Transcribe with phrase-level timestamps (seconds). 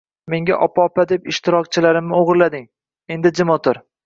[0.33, 2.67] Menga opa opa deb ishtirokchilarimni o‘g‘irlading,
[3.19, 3.83] endi jim o‘tir.